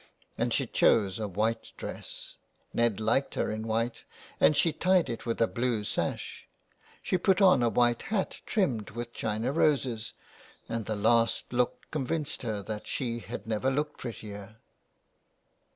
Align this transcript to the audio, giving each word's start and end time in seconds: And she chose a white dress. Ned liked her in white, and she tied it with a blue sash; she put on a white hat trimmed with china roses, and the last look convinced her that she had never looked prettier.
And 0.35 0.51
she 0.51 0.65
chose 0.65 1.19
a 1.19 1.27
white 1.27 1.73
dress. 1.77 2.37
Ned 2.73 2.99
liked 2.99 3.35
her 3.35 3.51
in 3.51 3.67
white, 3.67 4.03
and 4.39 4.57
she 4.57 4.73
tied 4.73 5.11
it 5.11 5.27
with 5.27 5.39
a 5.39 5.45
blue 5.47 5.83
sash; 5.83 6.47
she 7.03 7.19
put 7.19 7.39
on 7.39 7.61
a 7.61 7.69
white 7.69 8.01
hat 8.09 8.41
trimmed 8.47 8.89
with 8.89 9.13
china 9.13 9.51
roses, 9.51 10.13
and 10.67 10.87
the 10.87 10.95
last 10.95 11.53
look 11.53 11.85
convinced 11.91 12.41
her 12.41 12.63
that 12.63 12.87
she 12.87 13.19
had 13.19 13.45
never 13.45 13.69
looked 13.69 13.99
prettier. 13.99 14.55